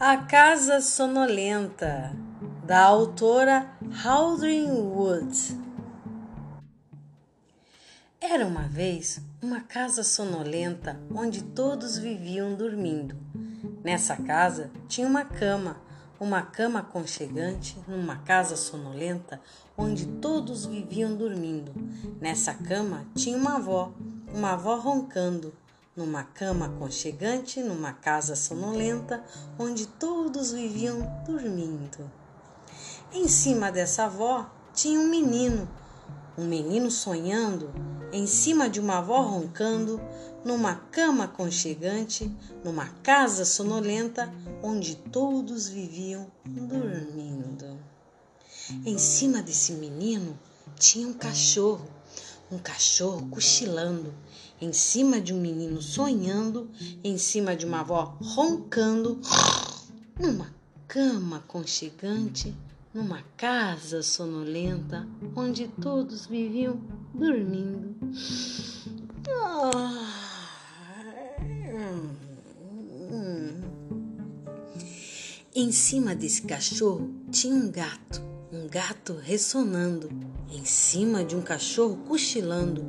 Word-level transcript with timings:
A 0.00 0.16
Casa 0.16 0.80
Sonolenta, 0.80 2.14
da 2.64 2.84
autora 2.84 3.68
Haldrin 4.04 4.70
Wood. 4.70 5.58
Era 8.20 8.46
uma 8.46 8.68
vez 8.68 9.20
uma 9.42 9.60
casa 9.60 10.04
sonolenta 10.04 11.00
onde 11.12 11.42
todos 11.42 11.98
viviam 11.98 12.54
dormindo. 12.54 13.16
Nessa 13.82 14.14
casa 14.16 14.70
tinha 14.86 15.04
uma 15.04 15.24
cama, 15.24 15.80
uma 16.20 16.42
cama 16.42 16.78
aconchegante 16.78 17.76
numa 17.88 18.18
casa 18.18 18.54
sonolenta 18.54 19.40
onde 19.76 20.06
todos 20.06 20.64
viviam 20.64 21.16
dormindo. 21.16 21.72
Nessa 22.20 22.54
cama 22.54 23.04
tinha 23.16 23.36
uma 23.36 23.56
avó, 23.56 23.92
uma 24.32 24.52
avó 24.52 24.76
roncando 24.76 25.52
numa 25.98 26.22
cama 26.22 26.66
aconchegante, 26.66 27.60
numa 27.60 27.92
casa 27.92 28.36
sonolenta, 28.36 29.20
onde 29.58 29.84
todos 29.84 30.52
viviam 30.52 31.00
dormindo. 31.26 32.08
Em 33.12 33.26
cima 33.26 33.72
dessa 33.72 34.04
avó 34.04 34.48
tinha 34.72 35.00
um 35.00 35.08
menino, 35.08 35.68
um 36.38 36.46
menino 36.46 36.88
sonhando, 36.88 37.68
em 38.12 38.28
cima 38.28 38.70
de 38.70 38.78
uma 38.78 38.98
avó 38.98 39.22
roncando, 39.22 40.00
numa 40.44 40.76
cama 40.76 41.24
aconchegante, 41.24 42.32
numa 42.64 42.86
casa 43.02 43.44
sonolenta, 43.44 44.32
onde 44.62 44.94
todos 44.94 45.68
viviam 45.68 46.30
dormindo. 46.46 47.76
Em 48.86 48.96
cima 48.98 49.42
desse 49.42 49.72
menino 49.72 50.38
tinha 50.78 51.08
um 51.08 51.12
cachorro, 51.12 51.97
um 52.50 52.58
cachorro 52.58 53.28
cochilando, 53.28 54.12
em 54.60 54.72
cima 54.72 55.20
de 55.20 55.32
um 55.32 55.40
menino 55.40 55.80
sonhando, 55.80 56.68
em 57.04 57.16
cima 57.18 57.54
de 57.54 57.66
uma 57.66 57.80
avó 57.80 58.16
roncando, 58.20 59.20
numa 60.18 60.52
cama 60.86 61.36
aconchegante, 61.38 62.54
numa 62.92 63.22
casa 63.36 64.02
sonolenta, 64.02 65.06
onde 65.36 65.68
todos 65.68 66.26
viviam 66.26 66.80
dormindo. 67.14 67.94
Em 75.54 75.72
cima 75.72 76.14
desse 76.14 76.42
cachorro 76.42 77.10
tinha 77.30 77.54
um 77.54 77.70
gato, 77.70 78.22
gato 78.68 79.14
ressonando, 79.14 80.10
em 80.52 80.64
cima 80.64 81.24
de 81.24 81.34
um 81.34 81.40
cachorro 81.40 81.96
cochilando, 82.06 82.84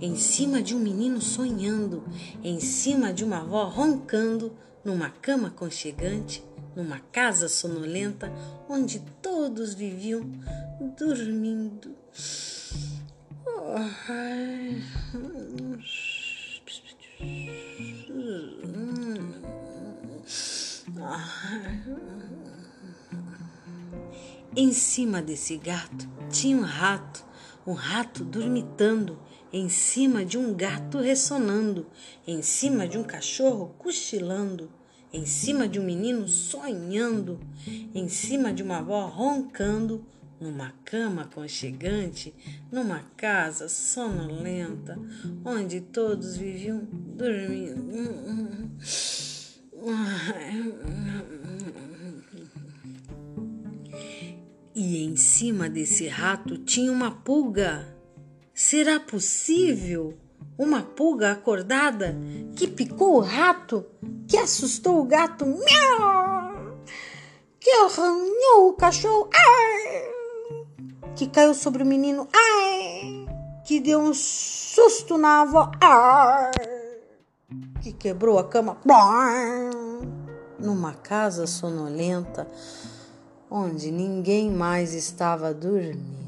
em 0.00 0.14
cima 0.14 0.62
de 0.62 0.76
um 0.76 0.78
menino 0.78 1.20
sonhando, 1.20 2.04
em 2.42 2.60
cima 2.60 3.12
de 3.12 3.24
uma 3.24 3.38
avó 3.38 3.64
roncando, 3.64 4.56
numa 4.84 5.10
cama 5.10 5.50
conchegante, 5.50 6.44
numa 6.76 7.00
casa 7.00 7.48
sonolenta 7.48 8.32
onde 8.68 9.00
todos 9.20 9.74
viviam 9.74 10.22
dormindo. 10.96 11.94
Em 24.56 24.72
cima 24.72 25.20
desse 25.20 25.56
gato 25.56 26.08
tinha 26.30 26.56
um 26.56 26.60
rato, 26.62 27.24
um 27.66 27.72
rato 27.72 28.22
dormitando, 28.22 29.18
em 29.52 29.68
cima 29.68 30.24
de 30.24 30.38
um 30.38 30.54
gato 30.54 30.98
ressonando, 30.98 31.88
em 32.24 32.40
cima 32.40 32.86
de 32.86 32.96
um 32.96 33.02
cachorro 33.02 33.74
cochilando, 33.78 34.70
em 35.12 35.26
cima 35.26 35.66
de 35.66 35.80
um 35.80 35.84
menino 35.84 36.28
sonhando, 36.28 37.40
em 37.92 38.08
cima 38.08 38.52
de 38.52 38.62
uma 38.62 38.78
avó 38.78 39.06
roncando, 39.06 40.06
numa 40.40 40.72
cama 40.84 41.22
aconchegante, 41.22 42.32
numa 42.70 43.00
casa 43.16 43.68
sonolenta, 43.68 44.96
onde 45.44 45.80
todos 45.80 46.36
viviam 46.36 46.86
dormindo. 46.92 47.82
E 54.86 55.02
em 55.02 55.16
cima 55.16 55.66
desse 55.66 56.06
rato 56.08 56.58
tinha 56.58 56.92
uma 56.92 57.10
pulga. 57.10 57.88
Será 58.52 59.00
possível? 59.00 60.12
Uma 60.58 60.82
pulga 60.82 61.32
acordada 61.32 62.14
que 62.54 62.68
picou 62.68 63.16
o 63.16 63.20
rato, 63.20 63.86
que 64.28 64.36
assustou 64.36 65.00
o 65.00 65.06
gato, 65.06 65.46
miau, 65.46 66.76
que 67.58 67.70
arranhou 67.70 68.68
o 68.68 68.74
cachorro, 68.74 69.30
ai, 69.34 70.02
que 71.16 71.28
caiu 71.28 71.54
sobre 71.54 71.82
o 71.82 71.86
menino, 71.86 72.28
ai, 72.30 73.26
que 73.64 73.80
deu 73.80 74.00
um 74.00 74.12
susto 74.12 75.16
na 75.16 75.40
avó, 75.40 75.72
ai, 75.80 76.50
que 77.80 77.90
quebrou 77.90 78.38
a 78.38 78.44
cama, 78.44 78.76
ai, 78.86 79.70
numa 80.58 80.92
casa 80.92 81.46
sonolenta 81.46 82.46
onde 83.56 83.92
ninguém 83.92 84.50
mais 84.50 84.94
estava 84.94 85.54
dormindo. 85.54 86.23